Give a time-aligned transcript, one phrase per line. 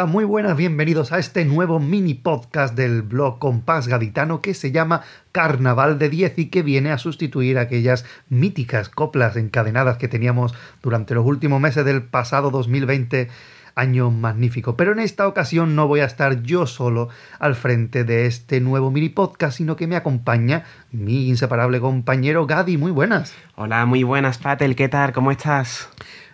[0.00, 4.72] Hola, muy buenas, bienvenidos a este nuevo mini podcast del blog Compás Gaditano que se
[4.72, 10.54] llama Carnaval de 10 y que viene a sustituir aquellas míticas coplas encadenadas que teníamos
[10.82, 13.28] durante los últimos meses del pasado 2020
[13.74, 14.74] año magnífico.
[14.74, 18.90] Pero en esta ocasión no voy a estar yo solo al frente de este nuevo
[18.90, 22.78] mini podcast, sino que me acompaña mi inseparable compañero Gadi.
[22.78, 23.34] Muy buenas.
[23.54, 24.76] Hola, muy buenas, Patel.
[24.76, 25.12] ¿Qué tal?
[25.12, 25.90] ¿Cómo estás?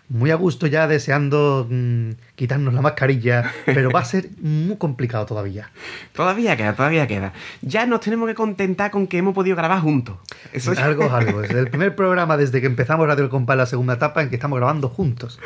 [0.09, 5.27] muy a gusto ya deseando mm, quitarnos la mascarilla, pero va a ser muy complicado
[5.27, 5.71] todavía.
[6.13, 7.33] Todavía queda, todavía queda.
[7.63, 10.17] Ya nos tenemos que contentar con que hemos podido grabar juntos.
[10.53, 11.43] Eso es algo, algo.
[11.43, 14.37] Es el primer programa desde que empezamos Radio El Compás, la segunda etapa, en que
[14.37, 15.41] estamos grabando juntos.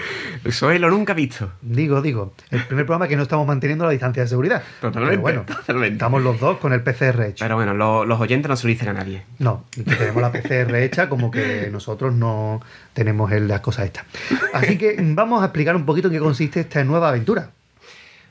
[0.45, 1.53] Eso es lo nunca visto.
[1.63, 2.35] Digo, digo.
[2.51, 4.63] El primer programa que no estamos manteniendo la distancia de seguridad.
[4.81, 5.19] Totalmente.
[5.19, 5.95] bueno, totalmente.
[5.95, 7.45] estamos los dos con el PCR hecho.
[7.45, 9.23] Pero bueno, los oyentes no se lo dicen a nadie.
[9.39, 12.61] No, que tenemos la PCR hecha como que nosotros no
[12.93, 14.05] tenemos las cosas estas.
[14.53, 17.51] Así que vamos a explicar un poquito en qué consiste nueva aventura.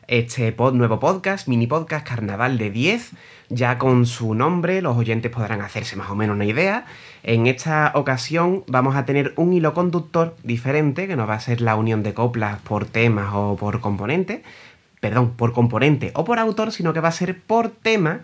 [0.08, 3.12] Este nuevo podcast, mini podcast Carnaval de 10,
[3.50, 6.86] ya con su nombre los oyentes podrán hacerse más o menos una idea.
[7.22, 11.62] En esta ocasión vamos a tener un hilo conductor diferente, que no va a ser
[11.62, 14.42] la unión de coplas por temas o por componente,
[15.00, 18.22] perdón, por componente o por autor, sino que va a ser por tema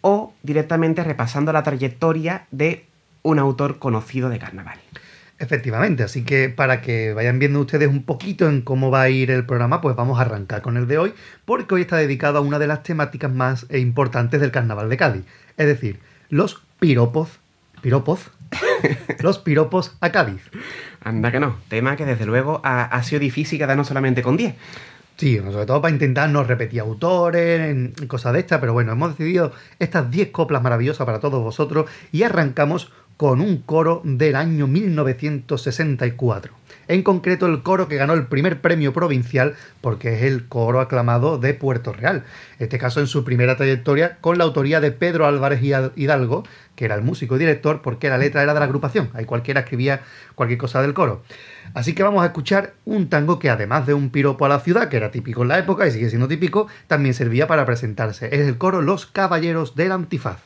[0.00, 2.86] o directamente repasando la trayectoria de
[3.22, 4.78] un autor conocido de carnaval.
[5.40, 9.30] Efectivamente, así que para que vayan viendo ustedes un poquito en cómo va a ir
[9.30, 11.14] el programa, pues vamos a arrancar con el de hoy,
[11.44, 15.24] porque hoy está dedicado a una de las temáticas más importantes del Carnaval de Cádiz,
[15.56, 17.38] es decir, los piropos,
[17.82, 18.32] piropos,
[19.20, 20.42] los piropos a Cádiz.
[21.04, 24.56] Anda que no, tema que desde luego ha, sido difícil quedarnos solamente con 10.
[25.18, 29.52] Sí, sobre todo para intentar no repetir autores, cosas de estas, pero bueno, hemos decidido
[29.78, 36.54] estas 10 coplas maravillosas para todos vosotros y arrancamos con un coro del año 1964.
[36.86, 41.36] En concreto el coro que ganó el primer premio provincial porque es el coro aclamado
[41.36, 42.24] de Puerto Real.
[42.60, 46.44] Este caso en su primera trayectoria con la autoría de Pedro Álvarez Hidalgo,
[46.76, 49.10] que era el músico y director porque la letra era de la agrupación.
[49.12, 50.02] Ahí cualquiera escribía
[50.36, 51.24] cualquier cosa del coro.
[51.74, 54.88] Así que vamos a escuchar un tango que además de un piropo a la ciudad,
[54.88, 58.26] que era típico en la época y sigue siendo típico, también servía para presentarse.
[58.26, 60.38] Es el coro Los Caballeros del Antifaz.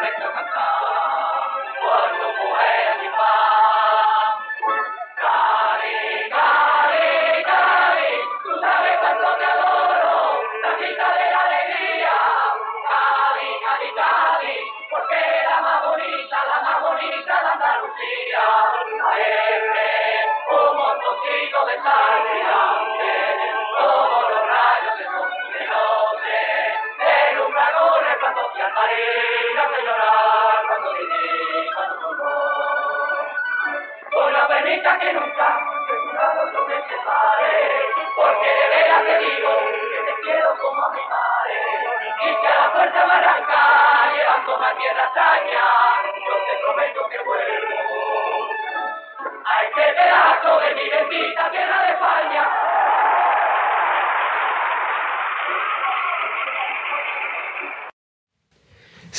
[0.00, 0.79] දැක්ක කතා.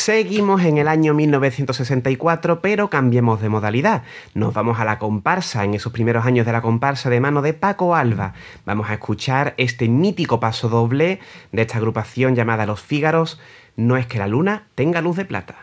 [0.01, 4.01] Seguimos en el año 1964, pero cambiemos de modalidad.
[4.33, 7.53] Nos vamos a la comparsa, en esos primeros años de la comparsa de mano de
[7.53, 8.33] Paco Alba.
[8.65, 11.19] Vamos a escuchar este mítico paso doble
[11.51, 13.39] de esta agrupación llamada Los Fígaros,
[13.77, 15.55] No es que la luna tenga luz de plata.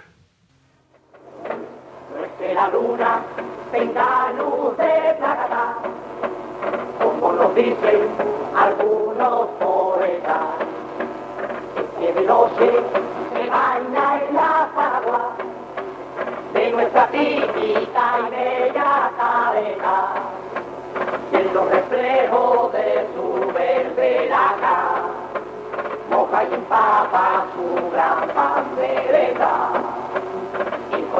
[2.14, 3.22] No es que la luna
[3.70, 5.74] tenga luz de plata,
[7.02, 8.08] como nos dicen
[8.56, 10.46] algunos poetas,
[12.00, 12.82] que de noche
[13.48, 15.36] baña en la agua
[16.52, 20.12] de nuestra típica y bella cadena.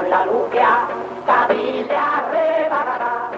[0.09, 0.89] La luz que a
[1.27, 3.31] Cádiz le arrebatará,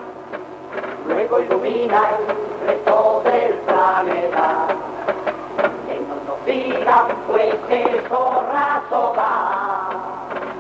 [1.07, 4.67] luego ilumina el resto del planeta.
[5.87, 9.89] Que no nos digan pues que zorrazo va,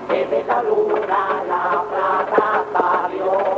[0.08, 3.49] que de la luna la plata salió.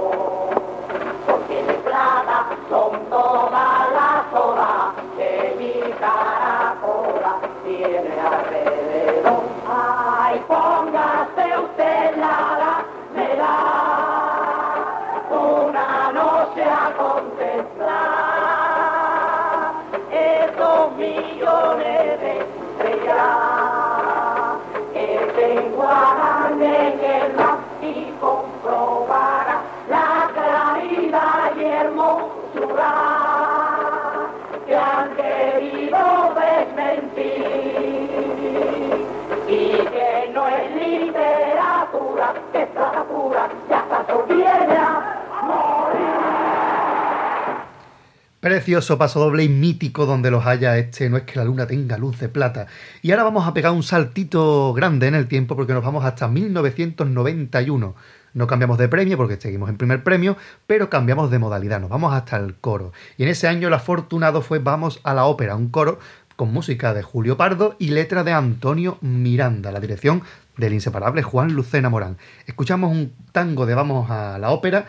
[48.53, 51.97] Precioso paso doble y mítico donde los haya este, no es que la luna tenga
[51.97, 52.67] luz de plata.
[53.01, 56.29] Y ahora vamos a pegar un saltito grande en el tiempo porque nos vamos hasta
[56.29, 57.95] 1991.
[58.35, 62.13] No cambiamos de premio porque seguimos en primer premio, pero cambiamos de modalidad, nos vamos
[62.13, 62.93] hasta el coro.
[63.17, 65.99] Y en ese año el afortunado fue Vamos a la ópera, un coro
[66.37, 70.25] con música de Julio Pardo y letra de Antonio Miranda, la dirección
[70.59, 72.19] del inseparable Juan Lucena Morán.
[72.47, 74.85] Escuchamos un tango de Vamos a la ópera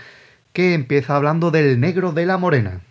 [0.52, 2.82] que empieza hablando del negro de la morena.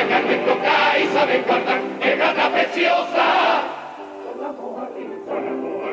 [0.00, 1.80] Muralla, que a nuestro cae saben guardar.
[2.00, 3.62] ¡Qué gata preciosa!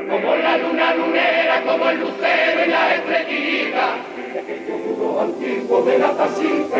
[0.10, 3.88] Como la luna lunera, como el lucero y la estrellita.
[4.34, 6.78] De aquellos muros antiguos de la tacita.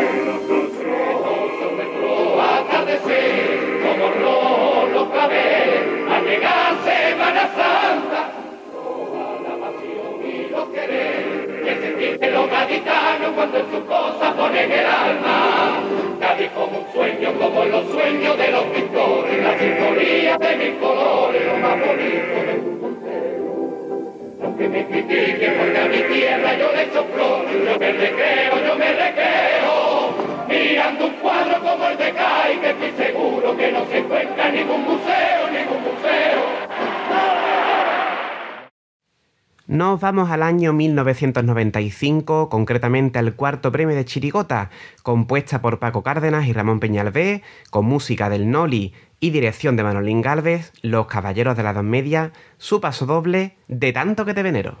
[1.58, 6.10] Son nuestro atardecer, como rojos los claveles.
[6.10, 8.30] Al llegar Semana Santa,
[8.72, 11.62] roja la pasión y los querer.
[11.64, 15.37] Que se siente los gaditanos cuando en su cosa ponen el alma.
[39.68, 44.70] Nos vamos al año 1995, concretamente al cuarto premio de Chirigota,
[45.02, 50.22] compuesta por Paco Cárdenas y Ramón Peñalvé, con música del Noli y dirección de Manolín
[50.22, 54.78] Galvez, Los Caballeros de la Dos Media, su paso doble, De tanto que te venero.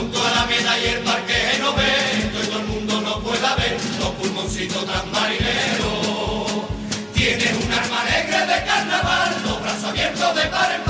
[0.00, 4.08] Con toda la meta y el parque que todo el mundo no pueda ver los
[4.12, 6.64] pulmoncitos tan marineros.
[7.12, 10.89] Tienes un arma negra de carnaval, los brazos abiertos de par en par,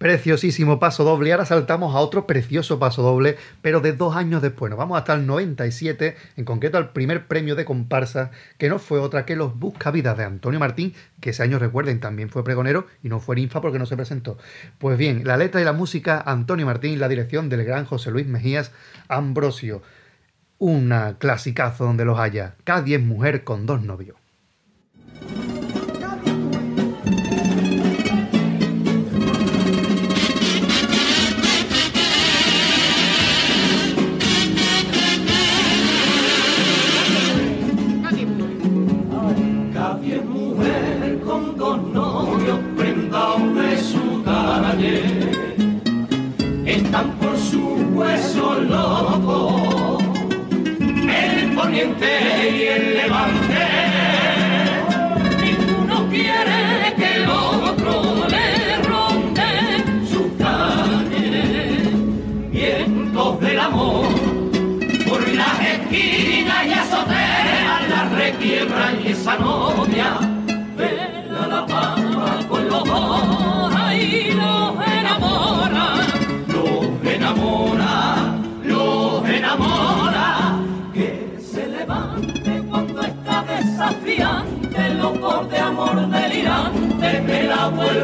[0.00, 1.30] Preciosísimo paso doble.
[1.30, 4.70] Ahora saltamos a otro precioso paso doble, pero de dos años después.
[4.70, 8.98] Nos vamos hasta el 97, en concreto al primer premio de comparsa, que no fue
[8.98, 13.10] otra que los Buscavidas de Antonio Martín, que ese año, recuerden, también fue pregonero y
[13.10, 14.38] no fue ninfa porque no se presentó.
[14.78, 18.26] Pues bien, la letra y la música, Antonio Martín, la dirección del gran José Luis
[18.26, 18.72] Mejías
[19.06, 19.82] Ambrosio.
[20.56, 22.54] Una clasicazo donde los haya.
[22.64, 24.19] Cada es mujer con dos novios.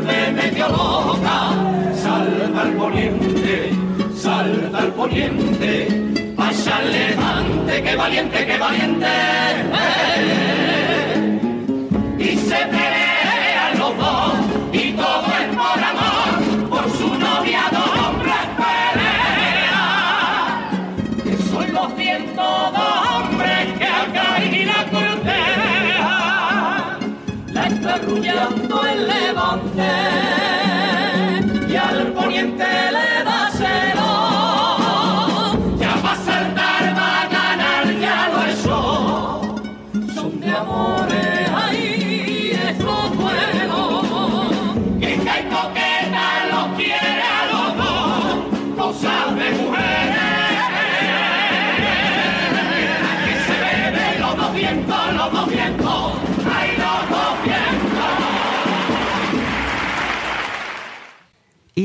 [0.07, 1.51] Vuelve medio loca,
[1.95, 3.71] salta al poniente,
[4.15, 5.89] salta al poniente,
[6.37, 9.07] vaya al levante, que valiente, que valiente.
[12.19, 14.35] Y se pelean los dos,
[14.73, 19.77] y todo es por amor, por su novia dos hombres pelean.
[21.25, 26.07] Que son los cientos de hombres que acá y la cortejan,
[27.53, 28.01] la está
[29.57, 30.46] complex.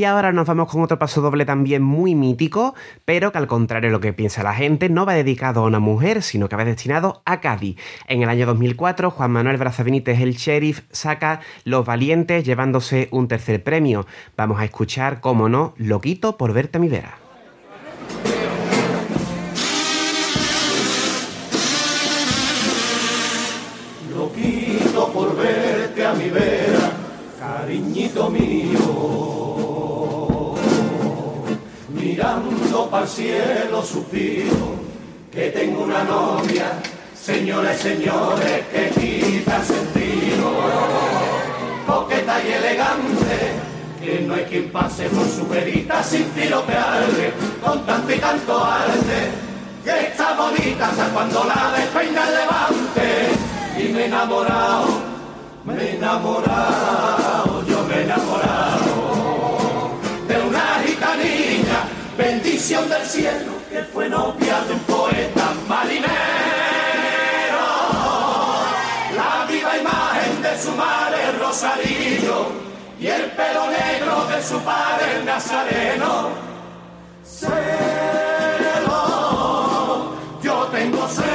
[0.02, 3.88] Y ahora nos vamos con otro paso doble también muy mítico, pero que al contrario
[3.88, 6.64] de lo que piensa la gente, no va dedicado a una mujer, sino que va
[6.64, 7.76] destinado a Cádiz.
[8.08, 13.28] En el año 2004, Juan Manuel Braza Benítez, el sheriff, saca Los Valientes llevándose un
[13.28, 14.04] tercer premio.
[14.36, 17.18] Vamos a escuchar, como no, Loquito por verte a mi vera.
[24.12, 26.90] Loquito por verte a mi vera,
[27.38, 29.41] cariñito mío.
[32.72, 34.76] Para el cielo suspiro
[35.30, 36.72] que tengo una novia,
[37.14, 40.52] señores, señores, que quita sentido.
[41.86, 43.52] Coqueta y elegante,
[44.02, 49.30] que no hay quien pase por su verita sin tirotearle, con tanto y tanto arte.
[49.84, 53.28] Que está bonita hasta cuando la despeina el levante.
[53.78, 54.86] Y me he enamorado,
[55.64, 58.51] me he enamorado, yo me he enamorado
[62.16, 66.10] bendición del cielo que fue novia de un poeta marinero,
[69.16, 72.46] la viva imagen de su madre Rosarillo
[73.00, 76.28] y el pelo negro de su padre el Nazareno.
[77.24, 77.52] Celo,
[80.42, 81.31] yo tengo celo,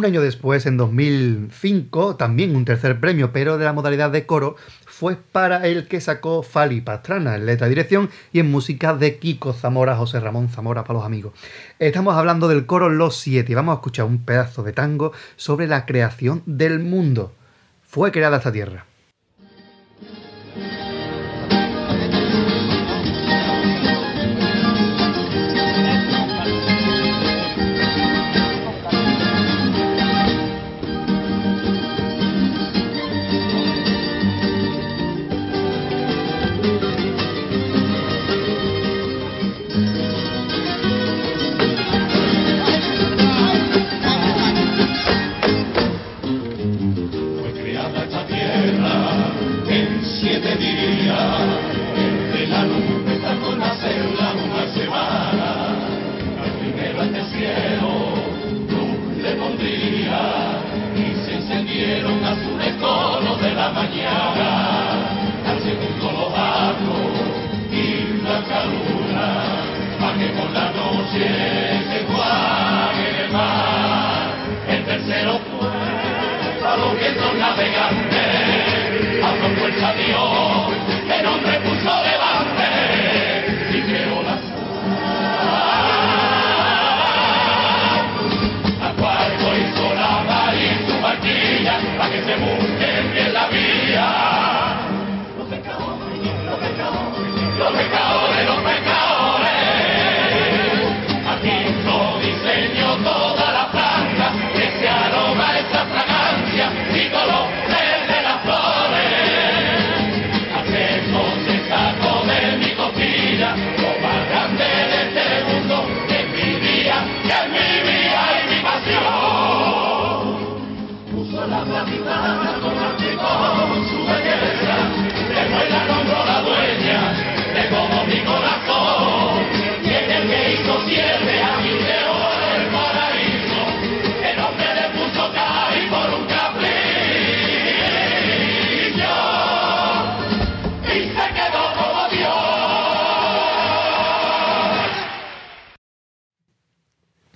[0.00, 4.56] Un año después, en 2005, también un tercer premio, pero de la modalidad de coro,
[4.86, 9.52] fue para el que sacó Fali Pastrana en letra dirección y en música de Kiko
[9.52, 11.34] Zamora, José Ramón Zamora para los amigos.
[11.78, 15.66] Estamos hablando del coro Los Siete y vamos a escuchar un pedazo de tango sobre
[15.66, 17.34] la creación del mundo.
[17.86, 18.86] Fue creada esta tierra.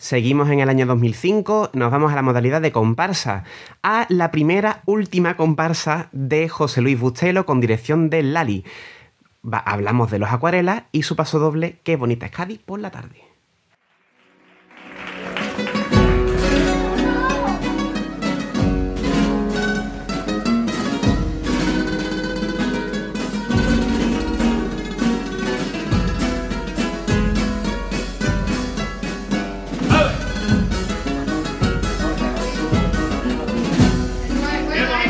[0.05, 3.43] Seguimos en el año 2005, nos vamos a la modalidad de comparsa,
[3.83, 8.65] a la primera última comparsa de José Luis Bustelo con dirección de Lali.
[9.51, 13.24] Hablamos de los acuarelas y su paso doble, Qué bonita es Cádiz por la tarde.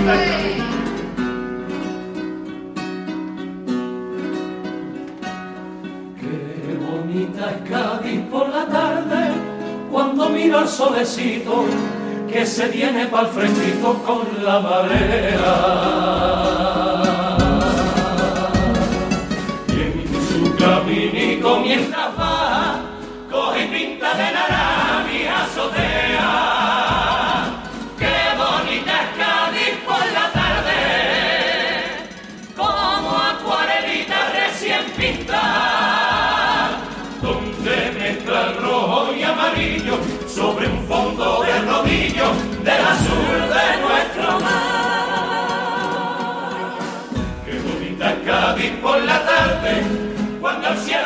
[0.04, 0.10] Qué
[6.78, 9.32] bonita es Cádiz por la tarde,
[9.90, 11.64] cuando miro el solecito
[12.30, 15.54] que se viene pa'l fresquito con la marea.
[19.68, 22.76] Y en su caminito mientras va,
[23.30, 24.53] coge pinta de naranja
[48.70, 49.82] por la tarde,
[50.40, 51.03] cuando el cielo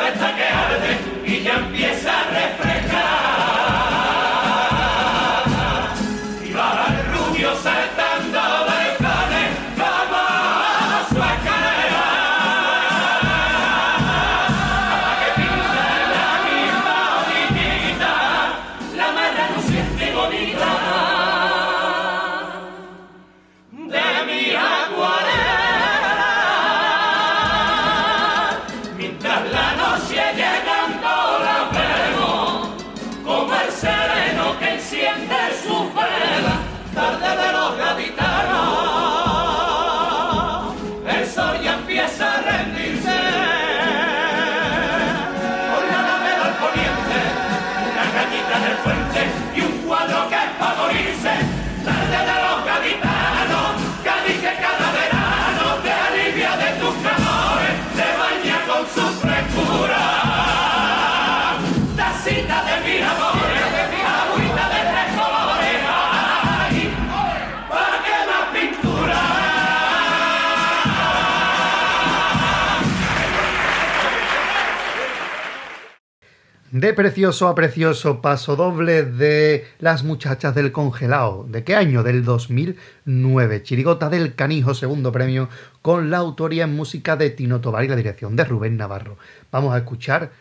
[76.79, 81.45] De precioso a precioso paso doble de Las muchachas del congelado.
[81.49, 82.03] ¿De qué año?
[82.03, 83.63] Del 2009.
[83.63, 85.49] Chirigota del Canijo, segundo premio,
[85.81, 89.17] con la autoría en música de Tino Tobar y la dirección de Rubén Navarro.
[89.51, 90.31] Vamos a escuchar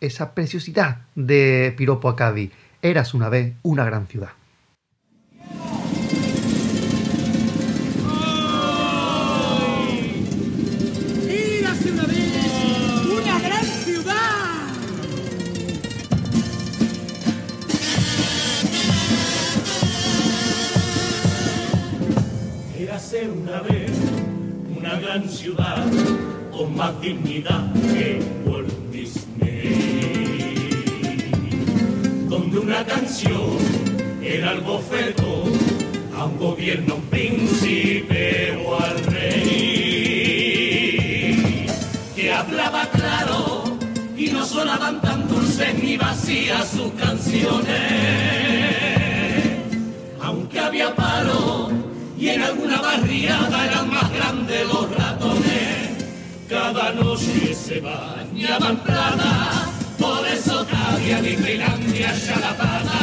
[0.00, 2.52] esa preciosidad de Piropo a Cádiz.
[2.80, 4.30] Eras una vez una gran ciudad.
[25.20, 25.84] Ciudad
[26.50, 30.70] con más dignidad que Walt Disney,
[32.28, 33.58] donde una canción
[34.22, 35.44] era el bofeto
[36.16, 39.36] a un gobierno, un príncipe o al rey,
[42.16, 43.64] que hablaba claro
[44.16, 48.21] y no sonaban tan dulces ni vacías sus canciones
[52.34, 55.88] en alguna barriada eran más grandes los ratones.
[56.48, 63.00] Cada noche se bañaban plata, por eso cabía Disneylandia Chalapata.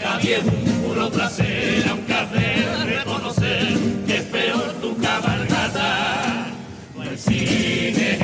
[0.00, 6.46] Cabía un puro placer, aunque de reconocer que es peor tu cabalgata.
[6.96, 8.19] No el cine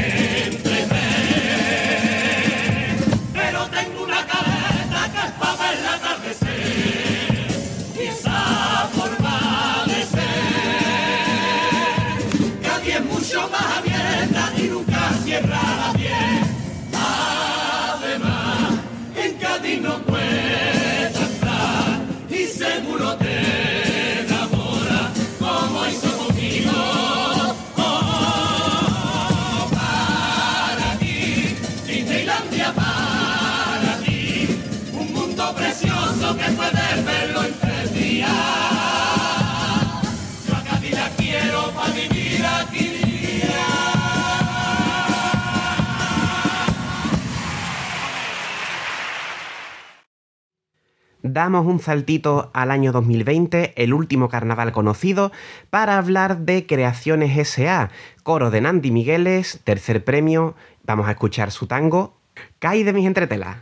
[51.37, 55.33] Damos un saltito al año 2020, el último carnaval conocido,
[55.69, 57.91] para hablar de Creaciones SA,
[58.23, 62.17] coro de Nandi Migueles, tercer premio, vamos a escuchar su tango,
[62.59, 63.59] Caí de mis entretelas.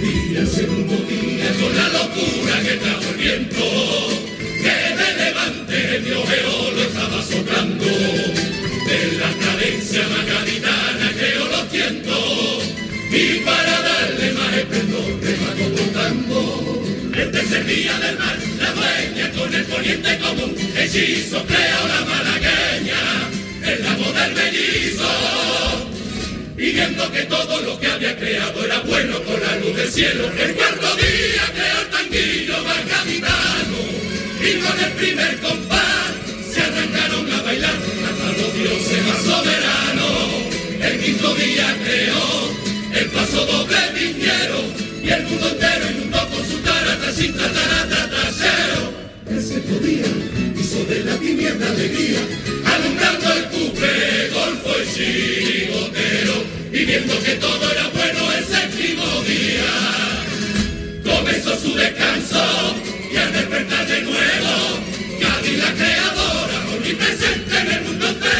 [0.00, 3.64] Día, el segundo día, con la locura que trajo el viento,
[4.62, 12.64] que de levante el lo estaba soplando, de la cadencia magaditana creó los tientos,
[13.12, 16.82] y para darle más esplendor remató cortando.
[17.14, 23.02] El tercer día del mar, la dueña con el poniente común, hechizo creó la malagueña,
[23.66, 25.10] el lago del mellizo.
[26.56, 27.86] Y viendo que todo lo que
[28.20, 32.86] creado era bueno con la luz del cielo, el cuarto día creó el tanguillo más
[32.86, 33.80] gaditano.
[34.40, 36.12] Y con el primer compás
[36.52, 40.28] se arrancaron a bailar hasta los dioses más soberanos.
[40.82, 42.52] El quinto día creó
[42.92, 44.60] el paso doble viñero
[45.02, 48.92] y el mundo entero inundó con su tarata sin tataratatachero.
[49.30, 50.06] El sexto día
[50.60, 52.20] hizo de la tiniebla alegría,
[52.66, 56.60] alumbrando el cupé, golfo y chirigotero.
[56.72, 57.00] Y que
[63.12, 64.80] y al despertar de nuevo,
[65.20, 68.30] Cádiz la creadora, omnipresente en el mundo entero.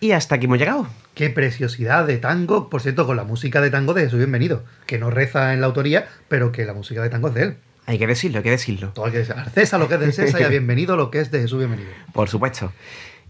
[0.00, 0.88] Y hasta aquí hemos llegado.
[1.14, 4.98] Qué preciosidad de tango, por cierto, con la música de tango de Jesús Bienvenido, que
[4.98, 7.56] no reza en la autoría, pero que la música de tango es de él.
[7.86, 8.90] Hay que decirlo, hay que decirlo.
[8.94, 11.20] Todo hay que decir, César lo que es del César y a Bienvenido lo que
[11.20, 11.88] es de Jesús Bienvenido.
[12.12, 12.72] Por supuesto.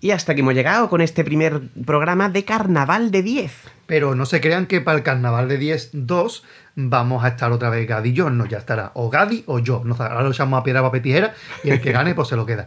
[0.01, 3.53] Y hasta aquí hemos llegado con este primer programa de Carnaval de 10.
[3.87, 6.43] Pero no se crean que para el carnaval de 10-2
[6.75, 8.29] vamos a estar otra vez Gadi y yo.
[8.29, 9.83] No, ya estará o Gadi o yo.
[9.85, 12.45] No, ahora lo echamos a piedra, papel, tijera y el que gane pues se lo
[12.45, 12.67] queda.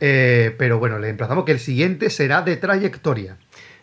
[0.00, 3.36] Eh, pero bueno, le emplazamos que el siguiente será de trayectoria.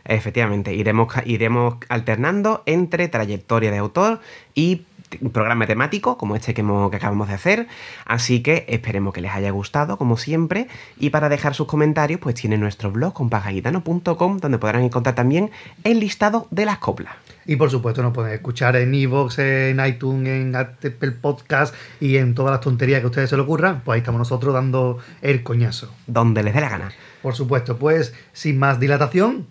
[0.04, 4.20] Efectivamente, iremos, iremos alternando entre trayectoria de autor
[4.56, 4.86] y
[5.34, 7.67] programa temático, como este que, hemos- que acabamos de hacer.
[8.06, 10.67] Así que esperemos que les haya gustado, como siempre.
[10.97, 15.52] Y para dejar sus comentarios, pues tiene nuestro blog compagaitano.com, donde podrán encontrar también
[15.84, 17.13] el listado de las coplas.
[17.45, 22.36] Y por supuesto nos pueden escuchar en Evox, en iTunes, en Apple Podcast y en
[22.36, 23.82] todas las tonterías que a ustedes se les ocurran.
[23.84, 25.91] Pues ahí estamos nosotros dando el coñazo.
[26.08, 26.91] Donde les dé la gana.
[27.24, 29.47] Por supuesto, pues sin más dilatación,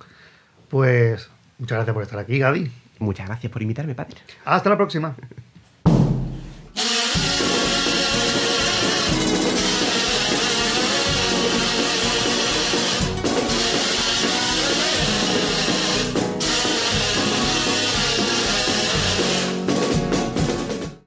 [0.68, 2.70] pues muchas gracias por estar aquí, Gadi.
[3.00, 4.16] Muchas gracias por invitarme, padre.
[4.44, 5.16] Hasta la próxima.